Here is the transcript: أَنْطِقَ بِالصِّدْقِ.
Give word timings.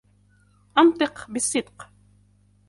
أَنْطِقَ 0.77 1.31
بِالصِّدْقِ. 1.31 1.89